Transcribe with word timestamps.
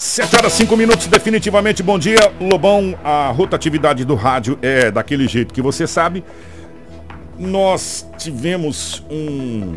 7 0.00 0.34
horas 0.34 0.54
5 0.54 0.74
minutos, 0.78 1.06
definitivamente 1.08 1.82
bom 1.82 1.98
dia. 1.98 2.32
Lobão, 2.40 2.98
a 3.04 3.28
rotatividade 3.28 4.02
do 4.02 4.14
rádio 4.14 4.58
é 4.62 4.90
daquele 4.90 5.28
jeito 5.28 5.52
que 5.52 5.60
você 5.60 5.86
sabe. 5.86 6.24
Nós 7.38 8.08
tivemos 8.16 9.04
um, 9.10 9.76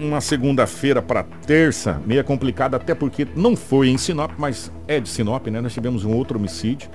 uma 0.00 0.22
segunda-feira 0.22 1.02
para 1.02 1.22
terça, 1.22 2.00
meia 2.06 2.24
complicada, 2.24 2.78
até 2.78 2.94
porque 2.94 3.28
não 3.36 3.54
foi 3.54 3.90
em 3.90 3.98
Sinop, 3.98 4.30
mas 4.38 4.72
é 4.88 4.98
de 4.98 5.10
Sinop, 5.10 5.46
né? 5.48 5.60
Nós 5.60 5.74
tivemos 5.74 6.02
um 6.02 6.14
outro 6.16 6.38
homicídio 6.38 6.88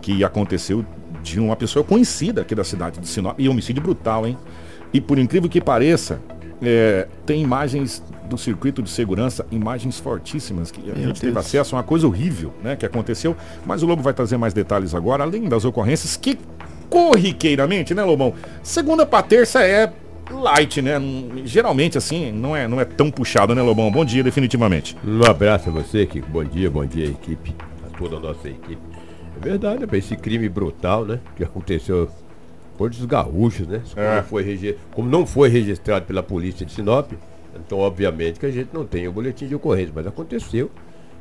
que 0.00 0.24
aconteceu 0.24 0.84
de 1.22 1.38
uma 1.38 1.54
pessoa 1.54 1.84
conhecida 1.84 2.40
aqui 2.40 2.52
da 2.52 2.64
cidade 2.64 2.98
de 2.98 3.06
Sinop. 3.06 3.38
E 3.38 3.48
homicídio 3.48 3.80
brutal, 3.80 4.26
hein? 4.26 4.36
E 4.92 5.00
por 5.00 5.20
incrível 5.20 5.48
que 5.48 5.60
pareça, 5.60 6.20
é, 6.60 7.06
tem 7.24 7.40
imagens 7.40 8.02
do 8.32 8.38
circuito 8.38 8.82
de 8.82 8.90
segurança, 8.90 9.46
imagens 9.50 9.98
fortíssimas 9.98 10.70
que 10.70 10.80
a 10.80 10.84
Meu 10.86 10.94
gente 10.94 11.04
Deus. 11.04 11.20
teve 11.20 11.38
acesso 11.38 11.74
a 11.74 11.78
uma 11.78 11.84
coisa 11.84 12.06
horrível, 12.06 12.52
né, 12.62 12.76
que 12.76 12.86
aconteceu. 12.86 13.36
Mas 13.64 13.82
o 13.82 13.86
Lobo 13.86 14.02
vai 14.02 14.14
trazer 14.14 14.36
mais 14.36 14.52
detalhes 14.54 14.94
agora, 14.94 15.22
além 15.22 15.48
das 15.48 15.64
ocorrências 15.64 16.16
que 16.16 16.38
corriqueiramente, 16.88 17.94
né, 17.94 18.02
Lobão? 18.02 18.34
Segunda 18.62 19.06
para 19.06 19.22
terça 19.22 19.62
é 19.62 19.92
light, 20.30 20.80
né? 20.80 20.94
Geralmente 21.44 21.98
assim, 21.98 22.32
não 22.32 22.56
é, 22.56 22.66
não 22.66 22.80
é 22.80 22.84
tão 22.84 23.10
puxado, 23.10 23.54
né, 23.54 23.62
Lobão? 23.62 23.90
Bom 23.90 24.04
dia, 24.04 24.22
definitivamente. 24.22 24.96
Um 25.04 25.22
abraço 25.24 25.68
a 25.68 25.72
você, 25.72 26.06
Kiko. 26.06 26.28
Bom 26.30 26.44
dia, 26.44 26.70
bom 26.70 26.84
dia, 26.84 27.06
equipe, 27.06 27.54
a 27.86 27.98
toda 27.98 28.16
a 28.16 28.20
nossa 28.20 28.48
equipe. 28.48 28.80
É 29.36 29.44
verdade, 29.44 29.80
né, 29.80 29.88
esse 29.92 30.16
crime 30.16 30.48
brutal, 30.48 31.04
né, 31.04 31.18
que 31.36 31.44
aconteceu 31.44 32.08
por 32.78 32.88
dos 32.88 33.04
gaúchos, 33.04 33.66
né? 33.66 33.82
Como, 33.94 34.06
é. 34.06 34.22
foi 34.22 34.76
como 34.92 35.08
não 35.08 35.26
foi 35.26 35.48
registrado 35.48 36.06
pela 36.06 36.22
polícia 36.22 36.64
de 36.64 36.72
Sinop, 36.72 37.12
então, 37.54 37.78
obviamente, 37.78 38.40
que 38.40 38.46
a 38.46 38.50
gente 38.50 38.70
não 38.72 38.86
tem 38.86 39.06
o 39.06 39.12
boletim 39.12 39.46
de 39.46 39.54
ocorrência, 39.54 39.92
mas 39.94 40.06
aconteceu. 40.06 40.70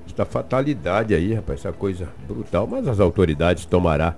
Esta 0.05 0.25
fatalidade 0.25 1.13
aí, 1.13 1.33
rapaz, 1.33 1.59
essa 1.59 1.71
coisa 1.71 2.09
brutal, 2.27 2.67
mas 2.67 2.87
as 2.87 2.99
autoridades 2.99 3.65
tomará 3.65 4.15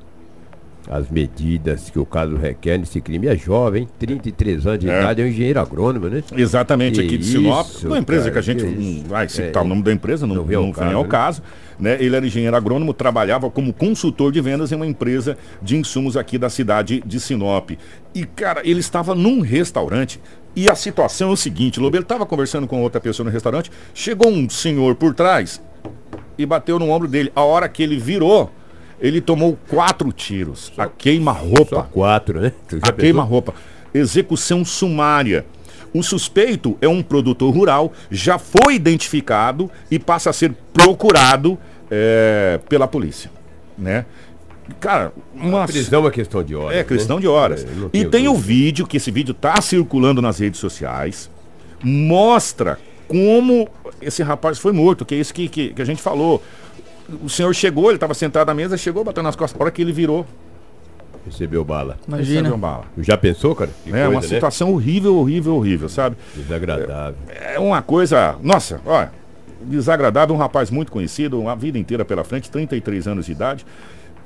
as 0.90 1.10
medidas 1.10 1.90
que 1.90 1.98
o 1.98 2.06
caso 2.06 2.36
requer 2.36 2.78
nesse 2.78 3.00
crime. 3.00 3.28
É 3.28 3.38
jovem, 3.38 3.88
33 4.00 4.68
anos 4.68 4.80
de 4.80 4.90
é. 4.90 5.00
idade, 5.00 5.22
é 5.22 5.26
um 5.26 5.28
engenheiro 5.28 5.60
agrônomo, 5.60 6.08
né? 6.08 6.24
Exatamente, 6.36 7.00
que 7.00 7.06
aqui 7.06 7.18
de 7.18 7.26
Sinop. 7.26 7.68
Isso, 7.68 7.88
uma 7.88 7.98
empresa 7.98 8.24
cara, 8.24 8.34
que 8.34 8.40
a 8.40 8.42
gente 8.42 8.64
não 8.66 9.04
vai 9.10 9.30
citar 9.30 9.64
é, 9.64 9.66
o 9.66 9.70
nome 9.70 9.84
da 9.84 9.92
empresa, 9.92 10.26
não, 10.28 10.36
não 10.36 10.44
vem 10.44 10.58
ao 10.58 10.72
caso. 10.72 10.96
Ao 10.96 11.06
caso 11.06 11.44
né? 11.80 11.98
Ele 12.00 12.16
era 12.16 12.26
engenheiro 12.26 12.56
agrônomo, 12.56 12.94
trabalhava 12.94 13.50
como 13.50 13.74
consultor 13.74 14.32
de 14.32 14.42
vendas 14.42 14.72
em 14.72 14.76
uma 14.76 14.88
empresa 14.88 15.38
de 15.62 15.76
insumos 15.76 16.18
aqui 16.18 16.38
da 16.38 16.50
cidade 16.50 17.04
de 17.06 17.20
Sinop. 17.20 17.72
E, 18.14 18.26
cara, 18.26 18.62
ele 18.64 18.80
estava 18.80 19.16
num 19.16 19.42
restaurante 19.42 20.20
e 20.56 20.70
a 20.70 20.76
situação 20.76 21.30
é 21.30 21.34
o 21.34 21.38
seguinte, 21.38 21.80
Lobo, 21.80 21.96
ele 21.96 22.04
estava 22.04 22.26
conversando 22.26 22.68
com 22.68 22.82
outra 22.82 23.02
pessoa 23.02 23.26
no 23.26 23.32
restaurante, 23.32 23.72
chegou 23.94 24.30
um 24.30 24.50
senhor 24.50 24.96
por 24.96 25.14
trás 25.14 25.62
e 26.38 26.46
bateu 26.46 26.78
no 26.78 26.90
ombro 26.90 27.08
dele. 27.08 27.32
A 27.36 27.42
hora 27.42 27.68
que 27.68 27.82
ele 27.82 27.98
virou, 27.98 28.52
ele 29.00 29.20
tomou 29.20 29.58
quatro 29.68 30.12
tiros. 30.12 30.72
Só, 30.76 30.84
a 30.84 30.88
queima-roupa. 30.88 31.90
Quatro, 31.92 32.40
né? 32.40 32.54
A 32.82 32.92
queima-roupa. 32.92 33.54
Execução 33.94 34.64
sumária. 34.64 35.46
O 35.94 36.02
suspeito 36.02 36.78
é 36.82 36.88
um 36.88 37.04
produtor 37.04 37.54
rural, 37.54 37.94
já 38.10 38.40
foi 38.40 38.76
identificado 38.76 39.70
e 39.92 40.00
passa 40.00 40.32
a 40.32 40.34
ser 40.34 40.54
procurado 40.74 41.58
é, 41.92 42.60
pela 42.68 42.88
polícia, 42.88 43.30
né? 43.78 44.06
Cara, 44.80 45.12
uma 45.36 45.66
prisão 45.66 46.00
é 46.00 46.04
uma 46.04 46.12
questão 46.12 46.44
de 46.44 46.56
horas. 46.56 46.78
É 46.78 46.84
questão 46.84 47.18
né? 47.18 47.22
de 47.22 47.28
horas. 47.28 47.66
É, 47.66 47.98
e 47.98 48.06
tem 48.06 48.28
o 48.28 48.36
vídeo, 48.36 48.88
que 48.88 48.98
esse 48.98 49.12
vídeo 49.12 49.32
está 49.32 49.60
circulando 49.62 50.22
nas 50.22 50.40
redes 50.40 50.60
sociais, 50.60 51.30
mostra 51.84 52.80
como 53.08 53.68
esse 54.02 54.24
rapaz 54.24 54.58
foi 54.58 54.72
morto, 54.72 55.06
que 55.06 55.16
é 55.16 55.18
isso 55.18 55.34
que, 55.34 55.48
que, 55.50 55.74
que 55.74 55.82
a 55.82 55.86
gente 55.86 56.02
falou. 56.02 56.42
O 57.22 57.30
senhor 57.30 57.54
chegou, 57.54 57.86
ele 57.86 57.96
estava 57.96 58.14
sentado 58.14 58.50
à 58.50 58.54
mesa, 58.54 58.78
chegou, 58.78 59.04
bateu 59.04 59.22
nas 59.22 59.36
costas. 59.36 59.60
A 59.60 59.64
hora 59.64 59.72
que 59.72 59.82
ele 59.82 59.92
virou, 59.92 60.26
recebeu 61.26 61.64
bala. 61.64 61.98
Imagina. 62.08 62.42
Recebeu 62.42 62.58
bala. 62.58 62.86
Já 62.98 63.18
pensou, 63.18 63.56
cara? 63.56 63.72
Que 63.84 63.90
é 63.90 63.92
coisa, 63.92 64.10
uma 64.10 64.22
né? 64.22 64.28
situação 64.28 64.74
horrível, 64.74 65.16
horrível, 65.18 65.56
horrível, 65.56 65.90
sabe? 65.90 66.16
Desagradável. 66.36 67.16
É, 67.30 67.56
é 67.56 67.60
uma 67.60 67.82
coisa. 67.82 68.36
Nossa, 68.42 68.80
olha, 68.86 69.12
desagradável, 69.62 70.36
um 70.36 70.38
rapaz 70.38 70.70
muito 70.70 70.92
conhecido, 70.92 71.40
uma 71.40 71.56
vida 71.56 71.78
inteira 71.78 72.04
pela 72.04 72.24
frente, 72.24 72.50
33 72.50 73.08
anos 73.08 73.26
de 73.26 73.32
idade. 73.32 73.66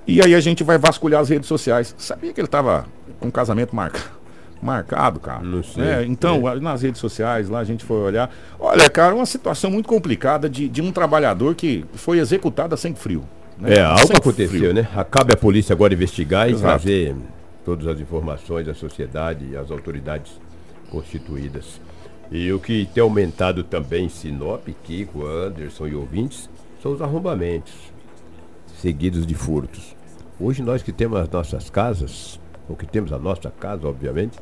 E 0.07 0.21
aí 0.21 0.33
a 0.33 0.39
gente 0.39 0.63
vai 0.63 0.77
vasculhar 0.77 1.21
as 1.21 1.29
redes 1.29 1.47
sociais. 1.47 1.93
Sabia 1.97 2.31
que 2.31 2.39
ele 2.39 2.47
estava 2.47 2.85
com 3.19 3.27
um 3.27 3.31
casamento 3.31 3.75
marcado? 3.75 4.17
marcado, 4.61 5.19
cara. 5.19 5.41
Não 5.41 5.63
sei. 5.63 5.83
É, 5.83 6.05
então, 6.05 6.49
é. 6.49 6.59
nas 6.59 6.81
redes 6.81 6.99
sociais, 6.99 7.49
lá 7.49 7.59
a 7.59 7.63
gente 7.63 7.83
foi 7.83 7.97
olhar. 7.97 8.29
Olha, 8.59 8.89
cara, 8.89 9.15
uma 9.15 9.25
situação 9.25 9.69
muito 9.69 9.87
complicada 9.87 10.49
de, 10.49 10.67
de 10.67 10.81
um 10.81 10.91
trabalhador 10.91 11.55
que 11.55 11.85
foi 11.93 12.19
executado 12.19 12.75
sem 12.77 12.95
frio. 12.95 13.23
Né? 13.57 13.75
É, 13.75 13.81
algo 13.81 14.15
aconteceu, 14.15 14.59
frio. 14.59 14.73
né? 14.73 14.87
Acabe 14.95 15.33
a 15.33 15.37
polícia 15.37 15.73
agora 15.73 15.93
investigar 15.93 16.49
Exato. 16.49 16.59
e 16.59 16.69
trazer 16.69 17.15
todas 17.65 17.87
as 17.87 17.99
informações 17.99 18.67
à 18.67 18.73
sociedade 18.73 19.45
e 19.51 19.57
às 19.57 19.71
autoridades 19.71 20.39
constituídas. 20.89 21.81
E 22.31 22.51
o 22.51 22.59
que 22.59 22.87
tem 22.93 23.01
aumentado 23.01 23.63
também 23.63 24.09
Sinop, 24.09 24.67
Kiko, 24.83 25.25
Anderson 25.25 25.87
e 25.87 25.95
ouvintes 25.95 26.49
são 26.81 26.91
os 26.91 27.01
arrombamentos, 27.01 27.73
seguidos 28.79 29.25
de 29.25 29.33
furtos. 29.33 29.96
Hoje 30.39 30.61
nós 30.61 30.83
que 30.83 30.91
temos 30.91 31.19
as 31.19 31.29
nossas 31.29 31.69
casas, 31.69 32.39
ou 32.69 32.75
que 32.75 32.85
temos 32.85 33.11
a 33.11 33.17
nossa 33.17 33.49
casa, 33.49 33.87
obviamente, 33.87 34.37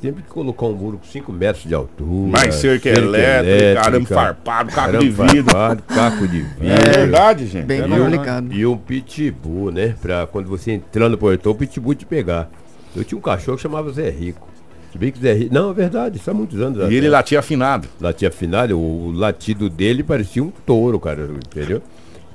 temos 0.00 0.22
que 0.22 0.28
colocar 0.28 0.66
um 0.66 0.74
muro 0.74 0.98
com 0.98 1.04
5 1.04 1.32
metros 1.32 1.64
de 1.64 1.74
altura. 1.74 2.30
Mais 2.30 2.54
cerca, 2.54 2.94
cerca 2.94 3.00
elétrica, 3.00 3.80
arame 3.80 4.06
farpado, 4.06 4.72
caco 4.72 4.98
de 4.98 5.10
vidro. 5.10 5.44
Farpado, 5.44 5.82
caco 5.82 6.28
de 6.28 6.40
vidro. 6.40 6.68
É 6.68 6.90
verdade, 6.90 7.46
gente. 7.46 7.66
Bem 7.66 7.80
é 7.80 7.88
complicado. 7.88 8.52
E 8.52 8.66
um 8.66 8.78
pitbull, 8.78 9.70
né? 9.70 9.94
Pra 10.00 10.26
quando 10.26 10.48
você 10.48 10.72
entrar 10.72 11.08
no 11.08 11.18
portão, 11.18 11.52
o 11.52 11.54
pitbull 11.54 11.94
te 11.94 12.06
pegar. 12.06 12.50
Eu 12.94 13.04
tinha 13.04 13.18
um 13.18 13.22
cachorro 13.22 13.56
que 13.56 13.62
chamava 13.62 13.90
Zé 13.92 14.08
Rico. 14.08 14.48
Se 14.92 14.96
bem 14.96 15.12
que 15.12 15.20
Zé 15.20 15.34
Rico. 15.34 15.54
Não, 15.54 15.70
é 15.70 15.74
verdade, 15.74 16.16
isso 16.16 16.30
há 16.30 16.34
muitos 16.34 16.60
anos. 16.60 16.78
E 16.78 16.82
até. 16.82 16.94
ele 16.94 17.08
latia 17.10 17.38
afinado. 17.38 17.88
Latia 18.00 18.28
afinado, 18.28 18.78
o, 18.78 19.08
o 19.08 19.12
latido 19.12 19.68
dele 19.68 20.02
parecia 20.02 20.42
um 20.42 20.50
touro, 20.50 20.98
cara, 20.98 21.28
entendeu? 21.46 21.82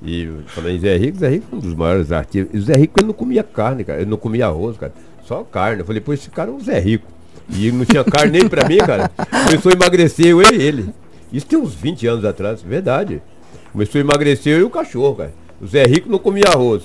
E 0.03 0.23
em 0.23 0.79
Zé 0.79 0.97
Rico, 0.97 1.17
Zé 1.19 1.29
Rico 1.29 1.47
é 1.51 1.55
um 1.55 1.59
dos 1.59 1.75
maiores 1.75 2.11
artistas. 2.11 2.59
O 2.59 2.65
Zé 2.65 2.75
Rico 2.75 2.99
ele 2.99 3.07
não 3.07 3.13
comia 3.13 3.43
carne, 3.43 3.83
cara. 3.83 4.01
Ele 4.01 4.09
não 4.09 4.17
comia 4.17 4.47
arroz, 4.47 4.77
cara. 4.77 4.93
Só 5.25 5.43
carne. 5.43 5.81
Eu 5.81 5.85
falei, 5.85 6.01
pô, 6.01 6.11
esse 6.13 6.29
cara 6.29 6.49
é 6.49 6.53
um 6.53 6.59
Zé 6.59 6.79
Rico. 6.79 7.07
E 7.49 7.71
não 7.71 7.85
tinha 7.85 8.03
carne 8.03 8.39
nem 8.39 8.49
pra 8.49 8.67
mim, 8.67 8.77
cara. 8.77 9.09
Começou 9.45 9.71
a 9.71 9.75
emagrecer 9.75 10.27
eu 10.27 10.41
e 10.41 10.45
ele. 10.45 10.89
Isso 11.31 11.45
tem 11.45 11.59
uns 11.59 11.73
20 11.73 12.07
anos 12.07 12.25
atrás, 12.25 12.61
verdade. 12.61 13.21
Começou 13.71 13.99
a 13.99 14.03
emagrecer 14.03 14.53
eu 14.53 14.61
e 14.61 14.63
o 14.63 14.69
cachorro, 14.69 15.15
cara. 15.15 15.33
O 15.61 15.67
Zé 15.67 15.83
Rico 15.83 16.09
não 16.09 16.17
comia 16.17 16.45
arroz. 16.47 16.83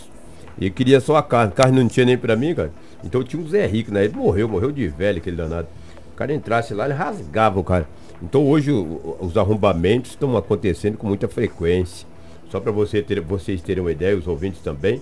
Ele 0.60 0.70
queria 0.70 1.00
só 1.00 1.16
a 1.16 1.22
carne. 1.22 1.52
Carne 1.52 1.80
não 1.80 1.88
tinha 1.88 2.04
nem 2.04 2.18
pra 2.18 2.36
mim, 2.36 2.54
cara. 2.54 2.72
Então 3.02 3.22
tinha 3.22 3.42
um 3.42 3.48
Zé 3.48 3.66
Rico, 3.66 3.92
né? 3.92 4.04
Ele 4.04 4.14
morreu, 4.14 4.48
morreu 4.48 4.70
de 4.70 4.86
velho, 4.88 5.18
aquele 5.18 5.36
danado. 5.36 5.68
O 6.12 6.16
cara 6.16 6.34
entrasse 6.34 6.74
lá, 6.74 6.84
ele 6.84 6.94
rasgava 6.94 7.58
o 7.58 7.64
cara. 7.64 7.88
Então 8.22 8.46
hoje 8.46 8.72
o, 8.72 9.16
os 9.20 9.36
arrombamentos 9.36 10.12
estão 10.12 10.36
acontecendo 10.36 10.96
com 10.96 11.06
muita 11.06 11.28
frequência. 11.28 12.06
Só 12.50 12.60
para 12.60 12.72
você 12.72 13.02
ter, 13.02 13.20
vocês 13.20 13.60
terem 13.60 13.82
uma 13.82 13.92
ideia, 13.92 14.16
os 14.16 14.26
ouvintes 14.26 14.60
também 14.60 15.00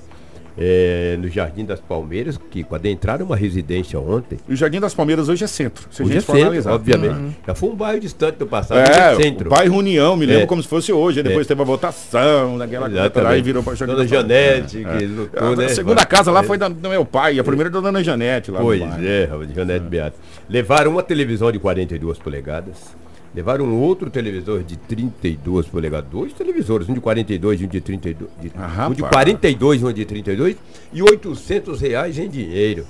é, 0.56 1.16
no 1.20 1.28
Jardim 1.28 1.64
das 1.64 1.80
Palmeiras, 1.80 2.38
que 2.50 2.62
quando 2.62 2.86
entraram 2.86 3.26
uma 3.26 3.36
residência 3.36 3.98
ontem. 3.98 4.38
E 4.48 4.54
o 4.54 4.56
Jardim 4.56 4.80
das 4.80 4.94
Palmeiras 4.94 5.28
hoje 5.28 5.44
é 5.44 5.46
centro, 5.46 5.86
se 5.90 6.02
hoje 6.02 6.12
a 6.12 6.20
gente 6.20 6.30
é 6.30 6.52
centro, 6.52 6.72
obviamente. 6.72 7.14
Uhum. 7.14 7.34
Já 7.46 7.54
foi 7.54 7.68
um 7.70 7.74
bairro 7.74 8.00
distante 8.00 8.36
do 8.36 8.46
passado, 8.46 8.78
é, 8.78 9.12
é 9.12 9.16
centro. 9.16 9.50
bairro 9.50 9.76
União, 9.76 10.16
me 10.16 10.26
lembro 10.26 10.44
é. 10.44 10.46
como 10.46 10.62
se 10.62 10.68
fosse 10.68 10.92
hoje. 10.92 11.22
Depois 11.22 11.46
é. 11.46 11.48
teve 11.48 11.60
a 11.60 11.64
votação, 11.64 12.56
naquela 12.56 12.88
coisa, 12.88 13.36
e 13.36 13.42
virou 13.42 13.62
para 13.62 13.74
Jardim 13.74 13.94
Dona 13.94 14.06
Janete, 14.06 14.84
que 14.84 15.06
lutou, 15.06 15.52
a, 15.52 15.56
né? 15.56 15.64
A 15.64 15.68
segunda 15.68 16.06
casa 16.06 16.30
lá 16.30 16.42
foi 16.42 16.56
da, 16.56 16.68
do 16.68 16.88
meu 16.88 17.04
pai, 17.04 17.38
a 17.38 17.44
primeira 17.44 17.70
da 17.70 17.80
Dona 17.80 18.02
Janete 18.02 18.50
lá. 18.50 18.60
Pois 18.60 18.80
é, 18.80 19.28
Janete 19.54 19.84
Beato. 19.86 20.16
Levaram 20.48 20.92
uma 20.92 21.02
televisão 21.02 21.50
de 21.50 21.58
42 21.58 22.18
polegadas 22.18 22.94
Levaram 23.34 23.64
um 23.64 23.80
outro 23.80 24.08
televisor 24.10 24.62
de 24.62 24.76
32 24.76 25.66
polegadas, 25.66 26.08
dois 26.08 26.32
televisores, 26.32 26.88
um 26.88 26.94
de 26.94 27.00
42 27.00 27.60
e 27.60 27.64
um 27.64 27.68
de 27.68 27.80
32, 27.80 28.30
de, 28.40 28.52
ah, 28.54 28.86
um 28.88 28.92
de 28.92 29.02
42 29.02 29.82
e 29.82 29.84
um 29.84 29.92
de 29.92 30.04
32 30.04 30.56
e 30.92 31.02
800 31.02 31.80
reais 31.80 32.16
em 32.16 32.28
dinheiro. 32.28 32.86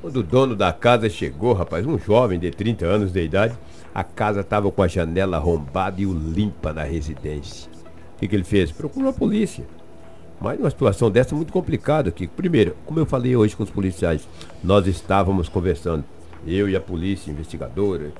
Quando 0.00 0.18
o 0.18 0.22
dono 0.22 0.54
da 0.54 0.72
casa 0.72 1.10
chegou, 1.10 1.52
rapaz, 1.52 1.84
um 1.84 1.98
jovem 1.98 2.38
de 2.38 2.48
30 2.52 2.86
anos 2.86 3.10
de 3.10 3.20
idade, 3.20 3.58
a 3.92 4.04
casa 4.04 4.40
estava 4.42 4.70
com 4.70 4.80
a 4.80 4.86
janela 4.86 5.36
arrombada 5.36 6.00
e 6.00 6.06
o 6.06 6.14
limpa 6.14 6.72
na 6.72 6.84
residência. 6.84 7.68
O 8.14 8.20
que, 8.20 8.28
que 8.28 8.36
ele 8.36 8.44
fez? 8.44 8.70
Procurou 8.70 9.10
a 9.10 9.12
polícia. 9.12 9.64
Mas 10.40 10.56
numa 10.56 10.70
situação 10.70 11.10
dessa 11.10 11.34
muito 11.34 11.52
complicada 11.52 12.10
aqui. 12.10 12.28
Primeiro, 12.28 12.76
como 12.86 13.00
eu 13.00 13.06
falei 13.06 13.34
hoje 13.34 13.56
com 13.56 13.64
os 13.64 13.70
policiais, 13.70 14.28
nós 14.62 14.86
estávamos 14.86 15.48
conversando, 15.48 16.04
eu 16.46 16.68
e 16.68 16.76
a 16.76 16.80
polícia 16.80 17.32
investigadora, 17.32 18.12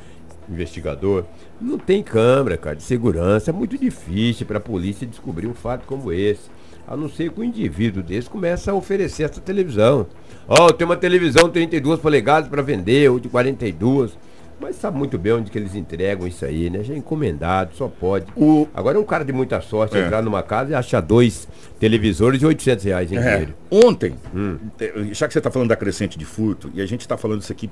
investigador. 0.53 1.25
Não 1.61 1.79
tem 1.79 2.03
câmera, 2.03 2.57
cara, 2.57 2.77
de 2.77 2.83
segurança. 2.83 3.51
É 3.51 3.53
muito 3.53 3.77
difícil 3.77 4.47
para 4.47 4.59
a 4.59 4.61
polícia 4.61 5.07
descobrir 5.07 5.47
um 5.47 5.55
fato 5.55 5.87
como 5.87 6.13
esse. 6.13 6.51
A 6.87 6.97
não 6.97 7.09
ser 7.09 7.31
que 7.31 7.39
o 7.39 7.43
um 7.43 7.45
indivíduo 7.45 8.03
desse 8.03 8.31
comece 8.31 8.71
a 8.71 8.75
oferecer 8.75 9.25
essa 9.25 9.41
televisão. 9.41 10.07
Ó, 10.49 10.67
oh, 10.67 10.73
tem 10.73 10.87
uma 10.87 10.97
televisão 10.97 11.51
32 11.51 12.01
polegadas 12.01 12.49
para 12.49 12.63
vender, 12.63 13.11
ou 13.11 13.21
de 13.21 13.29
42. 13.29 14.17
Mas 14.61 14.77
sabe 14.77 14.99
muito 14.99 15.17
bem 15.17 15.33
onde 15.33 15.51
que 15.51 15.59
eles 15.59 15.75
entregam 15.75 16.27
isso 16.27 16.45
aí, 16.45 16.69
né? 16.69 16.83
Já 16.83 16.93
é 16.93 16.97
encomendado, 16.97 17.75
só 17.75 17.87
pode. 17.87 18.27
O... 18.37 18.67
Agora 18.75 18.99
é 18.99 19.01
um 19.01 19.05
cara 19.05 19.25
de 19.25 19.33
muita 19.33 19.61
sorte 19.61 19.97
é. 19.97 20.05
entrar 20.05 20.21
numa 20.21 20.43
casa 20.43 20.73
e 20.73 20.75
achar 20.75 21.01
dois 21.01 21.47
televisores 21.79 22.41
de 22.41 22.47
800 22.47 22.85
reais 22.85 23.13
em 23.13 23.19
é. 23.19 23.49
Ontem, 23.71 24.15
hum. 24.35 24.59
já 25.13 25.29
que 25.29 25.33
você 25.33 25.39
está 25.39 25.51
falando 25.51 25.69
da 25.69 25.77
crescente 25.77 26.19
de 26.19 26.25
furto, 26.25 26.71
e 26.75 26.81
a 26.81 26.87
gente 26.87 27.03
está 27.03 27.17
falando 27.17 27.41
isso 27.41 27.53
aqui 27.53 27.71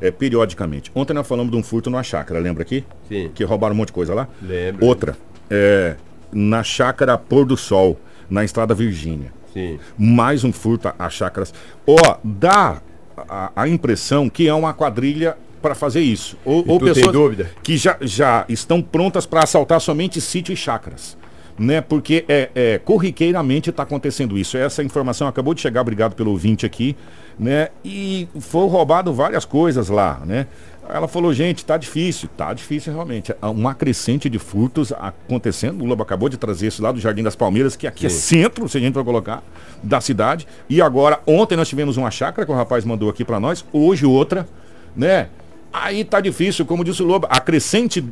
é, 0.00 0.10
periodicamente. 0.10 0.92
Ontem 0.94 1.12
nós 1.12 1.26
falamos 1.26 1.50
de 1.50 1.56
um 1.56 1.62
furto 1.62 1.90
numa 1.90 2.02
chácara, 2.04 2.38
lembra 2.38 2.62
aqui? 2.62 2.84
Sim. 3.08 3.30
Que 3.34 3.42
roubaram 3.42 3.74
um 3.74 3.78
monte 3.78 3.88
de 3.88 3.94
coisa 3.94 4.14
lá? 4.14 4.28
Lembro. 4.40 4.86
Outra, 4.86 5.16
é, 5.50 5.96
na 6.32 6.62
chácara 6.62 7.18
Pôr 7.18 7.44
do 7.44 7.56
Sol, 7.56 7.98
na 8.30 8.44
Estrada 8.44 8.74
Virgínia. 8.74 9.32
Sim. 9.52 9.78
Mais 9.98 10.44
um 10.44 10.52
furto 10.52 10.92
a 10.96 11.10
chácaras. 11.10 11.52
Ó, 11.86 11.96
oh, 11.96 12.16
dá 12.22 12.80
a, 13.16 13.50
a 13.56 13.68
impressão 13.68 14.28
que 14.28 14.46
é 14.46 14.54
uma 14.54 14.72
quadrilha 14.72 15.36
para 15.60 15.74
fazer 15.74 16.00
isso. 16.00 16.36
Ou, 16.44 16.64
ou 16.66 16.80
pessoas 16.80 17.46
que 17.62 17.76
já, 17.76 17.96
já 18.00 18.44
estão 18.48 18.80
prontas 18.80 19.26
para 19.26 19.44
assaltar 19.44 19.80
somente 19.80 20.20
sítio 20.20 20.52
e 20.52 20.56
chácaras. 20.56 21.16
Né? 21.58 21.80
Porque 21.80 22.24
é, 22.28 22.50
é 22.54 22.78
corriqueiramente 22.78 23.70
está 23.70 23.82
acontecendo 23.82 24.38
isso. 24.38 24.56
Essa 24.56 24.82
informação 24.82 25.26
acabou 25.26 25.54
de 25.54 25.60
chegar, 25.60 25.80
obrigado 25.80 26.14
pelo 26.14 26.30
ouvinte 26.30 26.64
aqui, 26.64 26.96
né? 27.36 27.68
E 27.84 28.28
foi 28.38 28.68
roubado 28.68 29.12
várias 29.12 29.44
coisas 29.44 29.88
lá, 29.88 30.22
né? 30.24 30.46
Ela 30.88 31.06
falou, 31.06 31.34
gente, 31.34 31.66
tá 31.66 31.76
difícil, 31.76 32.30
tá 32.34 32.52
difícil 32.54 32.92
realmente. 32.92 33.34
Uma 33.42 33.74
crescente 33.74 34.30
de 34.30 34.38
furtos 34.38 34.90
acontecendo. 34.92 35.82
O 35.82 35.84
Lobo 35.84 36.02
acabou 36.02 36.30
de 36.30 36.38
trazer 36.38 36.68
isso 36.68 36.82
lá 36.82 36.90
do 36.90 36.98
Jardim 36.98 37.22
das 37.22 37.36
Palmeiras, 37.36 37.76
que 37.76 37.86
aqui 37.86 38.06
é 38.06 38.08
Sim. 38.08 38.38
é 38.38 38.42
centro, 38.42 38.68
se 38.68 38.78
a 38.78 38.80
gente 38.80 38.94
for 38.94 39.04
colocar, 39.04 39.42
da 39.82 40.00
cidade. 40.00 40.46
E 40.68 40.80
agora, 40.80 41.20
ontem 41.26 41.56
nós 41.56 41.68
tivemos 41.68 41.98
uma 41.98 42.10
chácara 42.10 42.46
que 42.46 42.52
o 42.52 42.54
rapaz 42.54 42.86
mandou 42.86 43.10
aqui 43.10 43.22
para 43.22 43.38
nós, 43.38 43.64
hoje 43.70 44.06
outra, 44.06 44.48
né? 44.96 45.28
Aí 45.72 46.04
tá 46.04 46.20
difícil, 46.20 46.64
como 46.64 46.82
disse 46.82 47.02
o 47.02 47.06
Lobo, 47.06 47.26
a 47.30 47.40
crescente 47.40 48.04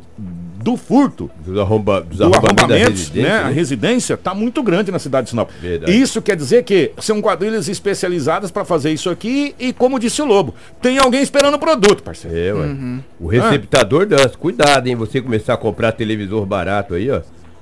do 0.67 0.75
furto, 0.75 1.31
dos, 1.45 1.57
arromba, 1.57 2.01
dos 2.01 2.17
do 2.17 2.25
arrombamentos, 2.25 3.09
né? 3.11 3.23
né? 3.23 3.37
A 3.37 3.47
residência 3.47 4.15
está 4.15 4.33
muito 4.33 4.61
grande 4.61 4.91
na 4.91 4.99
cidade 4.99 5.25
de 5.25 5.29
Sinop. 5.29 5.49
Verdade. 5.61 5.97
Isso 5.97 6.21
quer 6.21 6.35
dizer 6.35 6.63
que 6.63 6.91
são 6.99 7.21
quadrilhas 7.21 7.69
especializadas 7.69 8.51
para 8.51 8.65
fazer 8.65 8.91
isso 8.91 9.09
aqui 9.09 9.55
e, 9.57 9.71
como 9.71 9.97
disse 9.97 10.21
o 10.21 10.25
Lobo, 10.25 10.53
tem 10.81 10.97
alguém 10.97 11.21
esperando 11.21 11.53
o 11.53 11.59
produto, 11.59 12.03
parceiro. 12.03 12.35
É, 12.35 12.51
uhum. 12.65 12.99
O 13.19 13.27
receptador 13.27 14.01
ah. 14.01 14.05
dança. 14.05 14.37
Cuidado, 14.37 14.87
hein? 14.87 14.95
Você 14.95 15.21
começar 15.21 15.53
a 15.53 15.57
comprar 15.57 15.93
televisor 15.93 16.45
barato 16.45 16.95
aí, 16.95 17.09
ó. 17.09 17.21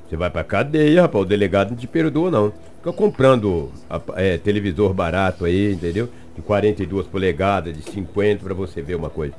Você 0.10 0.16
vai 0.16 0.30
pra 0.30 0.44
cadeia, 0.44 1.04
rapaz. 1.04 1.24
O 1.24 1.28
delegado 1.28 1.72
não 1.72 1.78
te 1.78 1.88
perdoa, 1.88 2.32
não. 2.32 2.54
Fica 2.78 2.92
comprando 2.94 3.72
é, 4.16 4.38
televisor 4.38 4.94
barato 4.94 5.46
aí, 5.46 5.74
entendeu? 5.74 6.10
De 6.36 6.42
42 6.42 7.08
polegadas, 7.08 7.76
de 7.76 7.84
50, 7.92 8.44
para 8.44 8.54
você 8.54 8.82
ver 8.82 8.96
uma 8.96 9.10
coisa. 9.10 9.34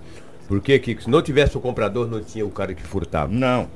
Porque 0.48 0.78
que 0.78 1.02
se 1.02 1.10
não 1.10 1.22
tivesse 1.22 1.56
o 1.56 1.60
comprador, 1.60 2.08
não 2.08 2.22
tinha 2.22 2.46
o 2.46 2.50
cara 2.50 2.74
que 2.74 2.82
furtava. 2.82 3.32
Não. 3.32 3.68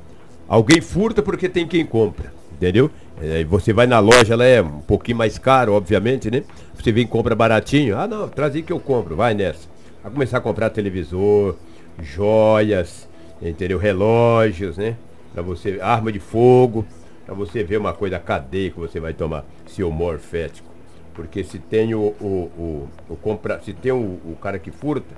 Alguém 0.47 0.81
furta 0.81 1.21
porque 1.21 1.47
tem 1.47 1.67
quem 1.67 1.85
compra, 1.85 2.33
entendeu? 2.51 2.89
É, 3.21 3.43
você 3.43 3.71
vai 3.71 3.87
na 3.87 3.99
loja, 3.99 4.33
ela 4.33 4.45
é 4.45 4.61
um 4.61 4.81
pouquinho 4.81 5.17
mais 5.17 5.37
caro, 5.37 5.73
obviamente, 5.73 6.29
né? 6.29 6.43
Você 6.75 6.91
vem 6.91 7.03
e 7.03 7.07
compra 7.07 7.35
baratinho. 7.35 7.97
Ah, 7.97 8.07
não, 8.07 8.27
traz 8.27 8.55
aí 8.55 8.63
que 8.63 8.73
eu 8.73 8.79
compro, 8.79 9.15
vai 9.15 9.33
nessa. 9.33 9.69
Vai 10.01 10.11
começar 10.11 10.39
a 10.39 10.41
comprar 10.41 10.69
televisor, 10.71 11.55
joias, 12.01 13.07
entendeu? 13.41 13.77
Relógios, 13.77 14.77
né? 14.77 14.95
Pra 15.33 15.41
você, 15.41 15.79
arma 15.81 16.11
de 16.11 16.19
fogo, 16.19 16.85
pra 17.25 17.35
você 17.35 17.63
ver 17.63 17.77
uma 17.77 17.93
coisa, 17.93 18.17
a 18.17 18.19
cadeia 18.19 18.71
que 18.71 18.79
você 18.79 18.99
vai 18.99 19.13
tomar, 19.13 19.45
seu 19.67 19.91
morfético. 19.91 20.69
Porque 21.13 21.43
se 21.43 21.59
tem 21.59 21.93
o, 21.93 22.15
o, 22.19 22.51
o, 22.57 22.89
o 23.09 23.15
compra, 23.15 23.61
se 23.63 23.73
tem 23.73 23.91
o, 23.91 24.19
o 24.25 24.37
cara 24.41 24.57
que 24.57 24.71
furta, 24.71 25.15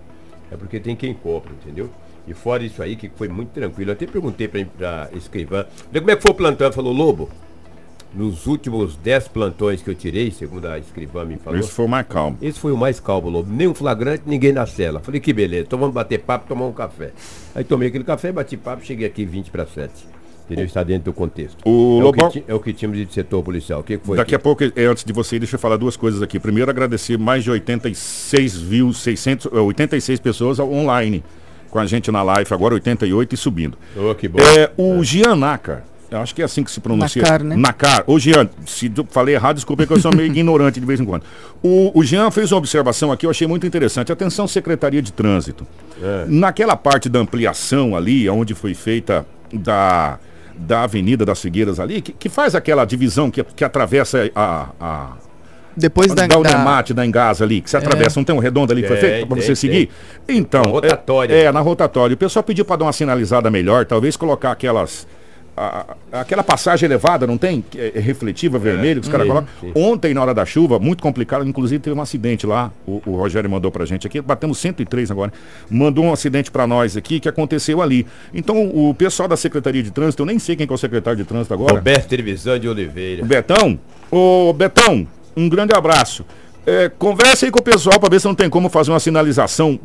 é 0.53 0.57
porque 0.57 0.79
tem 0.79 0.95
quem 0.95 1.13
compra, 1.13 1.51
entendeu? 1.51 1.89
E 2.27 2.33
fora 2.33 2.63
isso 2.63 2.81
aí, 2.81 2.95
que 2.95 3.09
foi 3.09 3.27
muito 3.27 3.49
tranquilo. 3.49 3.91
Eu 3.91 3.93
até 3.93 4.05
perguntei 4.05 4.47
para 4.47 5.09
escrivã, 5.13 5.65
como 5.91 6.11
é 6.11 6.15
que 6.15 6.21
foi 6.21 6.31
o 6.31 6.35
plantão? 6.35 6.71
Falou, 6.71 6.93
Lobo, 6.93 7.29
nos 8.13 8.45
últimos 8.45 8.95
10 8.95 9.27
plantões 9.29 9.81
que 9.81 9.89
eu 9.89 9.95
tirei, 9.95 10.31
segundo 10.31 10.67
a 10.67 10.77
escrivã 10.77 11.25
me 11.25 11.37
falou. 11.37 11.59
Esse 11.59 11.71
foi 11.71 11.85
o 11.85 11.89
mais 11.89 12.07
calmo. 12.07 12.37
Esse 12.41 12.59
foi 12.59 12.71
o 12.71 12.77
mais 12.77 12.99
calmo, 12.99 13.29
Lobo. 13.29 13.51
Nenhum 13.51 13.73
flagrante, 13.73 14.23
ninguém 14.25 14.53
na 14.53 14.65
cela. 14.65 14.99
Falei, 14.99 15.19
que 15.19 15.33
beleza, 15.33 15.65
então 15.65 15.79
vamos 15.79 15.93
bater 15.93 16.19
papo, 16.19 16.47
tomar 16.47 16.65
um 16.65 16.73
café. 16.73 17.11
Aí 17.55 17.63
tomei 17.63 17.89
aquele 17.89 18.03
café, 18.03 18.31
bati 18.31 18.55
papo, 18.55 18.85
cheguei 18.85 19.07
aqui 19.07 19.25
20 19.25 19.51
para 19.51 19.65
7. 19.65 20.12
Entendeu? 20.45 20.65
Está 20.65 20.83
dentro 20.83 21.05
do 21.05 21.13
contexto. 21.13 21.57
O 21.65 21.99
é, 21.99 22.03
Lobão... 22.03 22.27
o 22.27 22.31
que, 22.31 22.43
é 22.47 22.53
o 22.53 22.59
que 22.59 22.73
tínhamos 22.73 22.99
de 22.99 23.13
setor 23.13 23.43
policial. 23.43 23.79
O 23.79 23.83
que, 23.83 23.97
foi? 23.97 24.17
Daqui 24.17 24.35
aqui? 24.35 24.37
a 24.39 24.39
pouco, 24.39 24.63
é, 24.63 24.85
antes 24.85 25.03
de 25.03 25.13
você 25.13 25.37
ir, 25.37 25.39
deixa 25.39 25.55
eu 25.55 25.59
falar 25.59 25.77
duas 25.77 25.95
coisas 25.95 26.21
aqui. 26.21 26.39
Primeiro, 26.39 26.69
agradecer 26.69 27.17
mais 27.17 27.43
de 27.43 27.51
86.600, 27.51 29.51
86 29.51 30.19
pessoas 30.19 30.59
online 30.59 31.23
com 31.69 31.79
a 31.79 31.85
gente 31.87 32.11
na 32.11 32.21
live, 32.21 32.53
agora 32.53 32.75
88 32.75 33.33
e 33.33 33.37
subindo. 33.37 33.77
Oh, 33.97 34.13
que 34.13 34.27
bom. 34.27 34.37
É, 34.39 34.69
o 34.77 35.01
é. 35.01 35.03
Gianaca, 35.03 35.83
eu 36.11 36.19
acho 36.19 36.35
que 36.35 36.43
é 36.43 36.45
assim 36.45 36.63
que 36.63 36.69
se 36.69 36.79
pronuncia. 36.79 37.23
Nacar, 37.23 37.43
né? 37.43 37.55
Nacar. 37.55 38.03
Ô, 38.05 38.19
Jean, 38.19 38.47
se 38.67 38.91
falei 39.09 39.33
errado, 39.33 39.55
desculpe 39.55 39.87
que 39.87 39.93
eu 39.93 39.99
sou 39.99 40.15
meio 40.15 40.27
ignorante 40.29 40.79
de 40.79 40.85
vez 40.85 40.99
em 40.99 41.05
quando. 41.05 41.23
O, 41.63 41.97
o 41.97 42.03
Jean 42.03 42.29
fez 42.29 42.51
uma 42.51 42.59
observação 42.59 43.11
aqui, 43.11 43.25
eu 43.25 43.31
achei 43.31 43.47
muito 43.47 43.65
interessante. 43.65 44.11
Atenção, 44.11 44.47
Secretaria 44.47 45.01
de 45.01 45.11
Trânsito. 45.11 45.65
É. 45.99 46.25
Naquela 46.27 46.75
parte 46.75 47.09
da 47.09 47.17
ampliação 47.17 47.95
ali, 47.95 48.29
onde 48.29 48.53
foi 48.53 48.75
feita 48.75 49.25
da 49.51 50.19
da 50.55 50.83
Avenida 50.83 51.25
das 51.25 51.41
Figueiras 51.41 51.79
ali, 51.79 52.01
que, 52.01 52.11
que 52.11 52.29
faz 52.29 52.55
aquela 52.55 52.85
divisão 52.85 53.31
que, 53.31 53.43
que 53.43 53.63
atravessa 53.63 54.29
a, 54.35 54.69
a 54.79 55.11
depois 55.75 56.13
da, 56.13 56.27
da 56.27 56.37
Unemate, 56.37 56.93
da 56.93 57.05
Engasa 57.05 57.43
ali, 57.43 57.59
que 57.61 57.69
você 57.69 57.77
é. 57.77 57.79
atravessa, 57.79 58.19
não 58.19 58.23
tem 58.23 58.35
um 58.35 58.39
redondo 58.39 58.71
ali 58.71 58.83
que 58.83 58.87
foi 58.87 58.97
feito 58.97 59.27
para 59.27 59.41
você 59.41 59.55
seguir? 59.55 59.89
Então, 60.27 60.61
na 60.61 60.69
rotatória. 60.69 61.33
É, 61.33 61.43
é, 61.45 61.51
na 61.51 61.59
rotatória. 61.61 62.13
O 62.13 62.17
pessoal 62.17 62.43
pediu 62.43 62.63
para 62.63 62.77
dar 62.77 62.85
uma 62.85 62.93
sinalizada 62.93 63.49
melhor, 63.49 63.85
talvez 63.85 64.15
colocar 64.15 64.51
aquelas 64.51 65.07
a, 65.55 65.95
aquela 66.11 66.43
passagem 66.43 66.87
elevada, 66.87 67.27
não 67.27 67.37
tem? 67.37 67.63
É, 67.75 67.93
é 67.95 67.99
refletiva, 67.99 68.57
vermelho, 68.57 69.01
que 69.01 69.07
os 69.07 69.11
caras 69.11 69.27
colocam. 69.27 69.47
Ontem, 69.75 70.13
na 70.13 70.21
hora 70.21 70.33
da 70.33 70.45
chuva, 70.45 70.79
muito 70.79 71.01
complicado, 71.03 71.47
inclusive 71.47 71.79
teve 71.79 71.97
um 71.97 72.01
acidente 72.01 72.45
lá, 72.45 72.71
o, 72.87 73.01
o 73.05 73.15
Rogério 73.15 73.49
mandou 73.49 73.71
pra 73.71 73.85
gente 73.85 74.07
aqui, 74.07 74.19
batemos 74.21 74.57
103 74.57 75.11
agora, 75.11 75.31
mandou 75.69 76.05
um 76.05 76.13
acidente 76.13 76.49
para 76.49 76.65
nós 76.65 76.97
aqui, 76.97 77.19
que 77.19 77.29
aconteceu 77.29 77.81
ali. 77.81 78.05
Então, 78.33 78.67
o 78.67 78.93
pessoal 78.93 79.29
da 79.29 79.37
Secretaria 79.37 79.83
de 79.83 79.91
Trânsito, 79.91 80.23
eu 80.23 80.25
nem 80.25 80.39
sei 80.39 80.55
quem 80.55 80.67
é 80.69 80.73
o 80.73 80.77
secretário 80.77 81.17
de 81.17 81.25
Trânsito 81.25 81.53
agora. 81.53 81.75
Roberto 81.75 82.07
Televisão 82.07 82.57
de 82.57 82.67
Oliveira. 82.67 83.23
O 83.23 83.25
Betão? 83.25 83.79
Ô, 84.09 84.53
Betão, 84.53 85.07
um 85.35 85.47
grande 85.47 85.73
abraço. 85.75 86.25
É, 86.65 86.89
conversa 86.89 87.45
aí 87.45 87.51
com 87.51 87.59
o 87.59 87.63
pessoal 87.63 87.99
para 87.99 88.09
ver 88.09 88.21
se 88.21 88.25
não 88.25 88.35
tem 88.35 88.49
como 88.49 88.69
fazer 88.69 88.91
uma 88.91 88.99
sinalização 88.99 89.79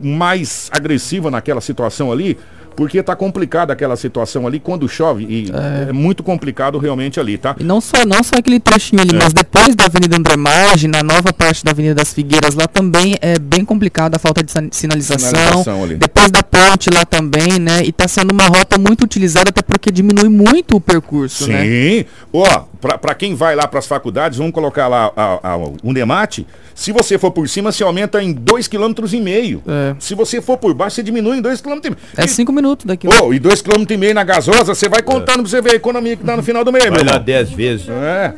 mais 0.00 0.70
agressiva 0.72 1.30
naquela 1.30 1.60
situação 1.60 2.10
ali, 2.10 2.38
porque 2.76 3.02
tá 3.02 3.16
complicada 3.16 3.72
aquela 3.72 3.96
situação 3.96 4.46
ali 4.46 4.60
quando 4.60 4.86
chove 4.88 5.24
e 5.24 5.50
é. 5.50 5.88
é. 5.88 5.92
muito 5.92 6.22
complicado 6.22 6.78
realmente 6.78 7.18
ali, 7.18 7.38
tá? 7.38 7.56
E 7.58 7.64
não 7.64 7.80
só, 7.80 8.04
não 8.04 8.22
só 8.22 8.36
aquele 8.36 8.60
trechinho 8.60 9.00
ali, 9.02 9.14
é. 9.14 9.18
mas 9.18 9.32
depois 9.32 9.74
da 9.74 9.86
Avenida 9.86 10.16
André 10.16 10.36
Margem, 10.36 10.90
na 10.90 11.02
nova 11.02 11.32
parte 11.32 11.64
da 11.64 11.70
Avenida 11.70 11.94
das 11.94 12.12
Figueiras, 12.12 12.54
lá 12.54 12.66
também 12.66 13.16
é 13.20 13.38
bem 13.38 13.64
complicado 13.64 14.14
a 14.14 14.18
falta 14.18 14.42
de 14.42 14.52
sinalização. 14.70 15.64
sinalização 15.64 15.88
depois 15.98 16.30
da 16.30 16.42
ponte 16.42 16.90
lá 16.90 17.04
também, 17.04 17.58
né? 17.58 17.82
E 17.84 17.90
tá 17.90 18.06
sendo 18.06 18.32
uma 18.32 18.46
rota 18.46 18.78
muito 18.78 19.04
utilizada 19.04 19.48
até 19.48 19.62
porque 19.62 19.90
diminui 19.90 20.28
muito 20.28 20.76
o 20.76 20.80
percurso, 20.80 21.44
Sim. 21.44 21.52
né? 21.52 21.64
Sim. 21.64 22.04
Ó, 22.32 22.64
para 23.00 23.14
quem 23.14 23.34
vai 23.34 23.56
lá 23.56 23.66
para 23.66 23.78
as 23.78 23.86
faculdades, 23.86 24.38
vamos 24.38 24.52
colocar 24.52 24.88
lá 24.88 25.10
a, 25.16 25.52
a, 25.52 25.56
o 25.56 25.92
Nemate. 25.92 26.46
Se 26.74 26.92
você 26.92 27.16
for 27.16 27.30
por 27.30 27.48
cima, 27.48 27.72
você 27.72 27.82
aumenta 27.82 28.22
em 28.22 28.34
2,5 28.34 28.68
km. 28.68 29.60
É. 29.66 29.96
Se 29.98 30.14
você 30.14 30.42
for 30.42 30.58
por 30.58 30.74
baixo, 30.74 30.96
você 30.96 31.02
diminui 31.02 31.38
em 31.38 31.42
2,5 31.42 31.62
km. 31.62 31.96
É 32.16 32.26
5 32.26 32.52
minutos 32.52 32.65
daqui. 32.74 33.06
Oh, 33.06 33.32
e 33.32 33.38
2,5 33.38 33.86
km 33.86 34.14
na 34.14 34.24
gasosa, 34.24 34.74
você 34.74 34.88
vai 34.88 35.02
contando 35.02 35.40
é. 35.40 35.42
para 35.42 35.50
você 35.50 35.60
ver 35.60 35.72
a 35.72 35.76
economia 35.76 36.16
que 36.16 36.24
dá 36.24 36.36
no 36.36 36.42
final 36.42 36.64
do 36.64 36.72
mês, 36.72 36.86
vai 36.86 37.04
meu 37.04 37.12
lá 37.12 37.18
10 37.18 37.50
vezes. 37.50 37.88
É. 37.88 38.34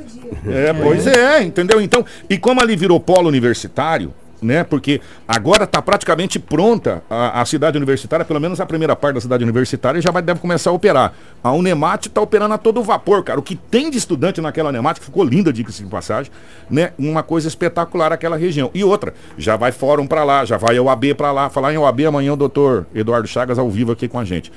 É, 0.47 0.73
pois 0.73 1.07
é, 1.07 1.43
entendeu? 1.43 1.81
Então, 1.81 2.05
e 2.29 2.37
como 2.37 2.61
ali 2.61 2.77
virou 2.77 3.01
polo 3.01 3.29
universitário, 3.29 4.13
né? 4.41 4.65
Porque 4.65 5.01
agora 5.27 5.65
está 5.65 5.81
praticamente 5.83 6.39
pronta 6.39 7.03
a, 7.09 7.41
a, 7.41 7.45
cidade 7.45 7.77
universitária, 7.77 8.25
pelo 8.25 8.41
menos 8.41 8.61
a 8.61 8.67
primeira 8.67 8.95
parte 8.95 9.15
da 9.17 9.21
cidade 9.21 9.45
universitária 9.45 10.01
já 10.01 10.11
vai, 10.11 10.23
deve 10.23 10.41
começar 10.41 10.71
a 10.71 10.73
operar. 10.73 11.13
A 11.43 11.53
Unemat 11.53 12.07
está 12.07 12.21
operando 12.21 12.55
a 12.55 12.59
todo 12.59 12.83
vapor, 12.83 13.23
cara. 13.23 13.39
O 13.39 13.43
que 13.43 13.57
tem 13.57 13.91
de 13.91 13.99
estudante 13.99 14.41
naquela 14.41 14.71
Unemat, 14.71 14.99
que 14.99 15.05
ficou 15.05 15.25
linda, 15.25 15.53
diga-se 15.53 15.83
de 15.83 15.89
passagem, 15.89 16.33
né? 16.71 16.93
Uma 16.99 17.23
coisa 17.23 17.49
espetacular 17.49 18.13
aquela 18.13 18.37
região. 18.37 18.71
E 18.75 18.85
outra, 18.85 19.15
já 19.37 19.57
vai 19.57 19.73
fórum 19.73 20.07
para 20.07 20.25
lá, 20.25 20.45
já 20.45 20.57
vai 20.57 20.79
OAB 20.79 21.15
para 21.17 21.33
lá. 21.33 21.51
Falar 21.51 21.73
em 21.73 21.79
OAB 21.79 22.01
amanhã 22.07 22.33
o 22.33 22.37
doutor 22.37 22.87
Eduardo 22.95 23.29
Chagas 23.29 23.59
ao 23.59 23.71
vivo 23.71 23.93
aqui 23.93 24.09
com 24.09 24.19
a 24.19 24.25
gente. 24.25 24.53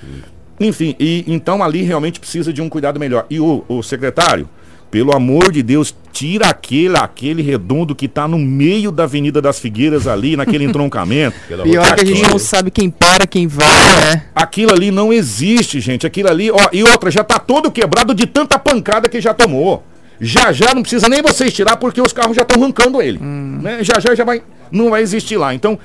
Enfim, 0.60 0.96
e 1.00 1.24
então 1.28 1.64
ali 1.64 1.82
realmente 1.82 2.20
precisa 2.20 2.54
de 2.54 2.62
um 2.62 2.70
cuidado 2.70 3.00
melhor. 3.00 3.26
E 3.30 3.40
o, 3.40 3.64
o 3.68 3.82
secretário, 3.82 4.48
pelo 4.92 5.16
amor 5.16 5.54
de 5.54 5.64
Deus, 5.64 5.96
tira 6.12 6.48
aquele, 6.48 6.98
aquele 6.98 7.42
redondo 7.42 7.96
que 7.96 8.06
está 8.06 8.28
no 8.28 8.38
meio 8.38 8.92
da 8.92 9.04
Avenida 9.04 9.42
das 9.42 9.58
Figueiras 9.58 10.06
ali, 10.06 10.36
naquele 10.36 10.66
entroncamento. 10.66 11.38
Pior 11.64 11.96
que 11.96 12.02
a 12.02 12.06
gente 12.06 12.30
não 12.30 12.38
sabe 12.38 12.70
quem 12.70 12.90
para, 12.90 13.26
quem 13.26 13.48
vai, 13.48 13.66
né? 13.66 14.26
Aquilo 14.36 14.74
ali 14.74 14.92
não 14.92 15.14
existe, 15.14 15.80
gente. 15.80 16.06
Aquilo 16.06 16.30
ali, 16.30 16.52
ó, 16.52 16.70
e 16.74 16.84
outra, 16.84 17.10
já 17.10 17.22
está 17.22 17.40
todo 17.40 17.72
quebrado 17.72 18.14
de 18.14 18.28
tanta 18.28 18.60
pancada 18.60 19.08
que 19.08 19.22
já 19.22 19.34
tomou. 19.34 19.82
Já 20.20 20.52
já 20.52 20.76
não 20.76 20.84
precisa 20.84 21.10
nem 21.10 21.22
vocês 21.22 21.52
tirar 21.52 21.78
porque 21.78 22.00
os 22.00 22.14
carros 22.14 22.36
já 22.36 22.44
estão 22.44 22.62
arrancando 22.62 23.02
ele. 23.02 23.18
Hum. 23.20 23.60
Né? 23.60 23.84
Já 23.84 24.00
já 24.00 24.14
já 24.14 24.24
vai 24.24 24.44
não 24.72 24.90
vai 24.90 25.02
existir 25.02 25.38
lá. 25.38 25.54
Então, 25.54 25.80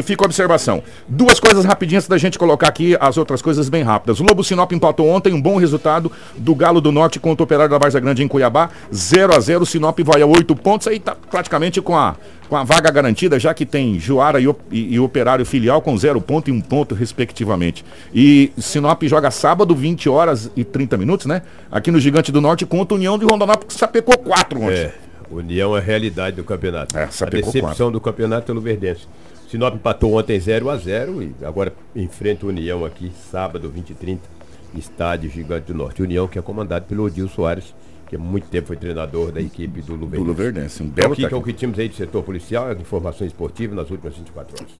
fica 0.00 0.24
a 0.24 0.26
observação. 0.26 0.82
Duas 1.06 1.38
coisas 1.38 1.64
rapidinhas 1.64 2.06
da 2.06 2.16
gente 2.16 2.38
colocar 2.38 2.68
aqui, 2.68 2.96
as 3.00 3.18
outras 3.18 3.42
coisas 3.42 3.68
bem 3.68 3.82
rápidas. 3.82 4.20
O 4.20 4.24
Lobo 4.24 4.42
Sinop 4.42 4.72
empatou 4.72 5.08
ontem, 5.08 5.34
um 5.34 5.42
bom 5.42 5.56
resultado 5.56 6.10
do 6.36 6.54
Galo 6.54 6.80
do 6.80 6.92
Norte 6.92 7.18
contra 7.18 7.42
o 7.42 7.44
Operário 7.44 7.70
da 7.70 7.78
Varza 7.78 8.00
Grande 8.00 8.22
em 8.22 8.28
Cuiabá. 8.28 8.70
0 8.94 9.34
a 9.34 9.40
0 9.40 9.66
Sinop 9.66 9.98
vai 10.00 10.22
a 10.22 10.26
8 10.26 10.54
pontos, 10.56 10.86
aí 10.86 10.98
tá 10.98 11.16
praticamente 11.30 11.80
com 11.82 11.96
a, 11.96 12.16
com 12.48 12.56
a 12.56 12.64
vaga 12.64 12.90
garantida, 12.90 13.38
já 13.38 13.52
que 13.52 13.66
tem 13.66 13.98
Juara 13.98 14.40
e, 14.40 14.48
e, 14.70 14.94
e 14.94 15.00
Operário 15.00 15.44
filial 15.44 15.82
com 15.82 15.96
0 15.96 16.20
ponto 16.20 16.48
e 16.48 16.52
1 16.52 16.56
um 16.56 16.60
ponto, 16.60 16.94
respectivamente. 16.94 17.84
E 18.14 18.52
Sinop 18.56 19.02
joga 19.02 19.30
sábado, 19.30 19.74
20 19.74 20.08
horas 20.08 20.50
e 20.56 20.64
30 20.64 20.96
minutos, 20.96 21.26
né? 21.26 21.42
Aqui 21.70 21.90
no 21.90 21.98
Gigante 21.98 22.30
do 22.30 22.40
Norte 22.40 22.64
contra 22.64 22.94
a 22.94 22.96
União 22.96 23.18
de 23.18 23.24
Rondonópolis, 23.24 23.74
que 23.74 23.80
sapecou 23.80 24.16
4 24.16 24.60
ontem. 24.60 24.74
É. 24.74 24.94
União 25.32 25.74
é 25.74 25.80
a 25.80 25.82
realidade 25.82 26.36
do 26.36 26.44
campeonato. 26.44 26.96
É, 26.96 27.04
a 27.04 27.24
decepção 27.26 27.60
quatro. 27.60 27.90
do 27.90 28.00
campeonato 28.00 28.46
pelo 28.46 28.60
Verdense. 28.60 29.06
Sinop 29.52 29.74
empatou 29.74 30.14
ontem 30.14 30.40
0 30.40 30.70
a 30.70 30.78
0 30.78 31.22
e 31.22 31.34
agora 31.44 31.74
enfrenta 31.94 32.46
o 32.46 32.48
União 32.48 32.86
aqui, 32.86 33.12
sábado, 33.30 33.68
20 33.68 33.90
e 33.90 33.94
30, 33.94 34.22
estádio 34.74 35.28
Gigante 35.28 35.66
do 35.66 35.74
Norte. 35.74 36.02
União 36.02 36.26
que 36.26 36.38
é 36.38 36.42
comandado 36.42 36.86
pelo 36.86 37.04
Odil 37.04 37.28
Soares, 37.28 37.74
que 38.08 38.16
há 38.16 38.18
muito 38.18 38.48
tempo 38.48 38.68
foi 38.68 38.76
treinador 38.76 39.30
da 39.30 39.42
equipe 39.42 39.82
do 39.82 39.92
Luverdense. 39.92 40.24
Do 40.24 40.26
Luverdense, 40.26 40.82
um 40.82 40.88
belo 40.88 41.12
então, 41.12 41.28
que, 41.28 41.34
é 41.34 41.36
o 41.36 41.42
que 41.42 41.52
tínhamos 41.52 41.78
aí 41.78 41.86
de 41.86 41.96
setor 41.96 42.22
policial, 42.22 42.72
informações 42.72 43.26
esportivas 43.26 43.76
nas 43.76 43.90
últimas 43.90 44.16
24 44.16 44.56
horas. 44.56 44.70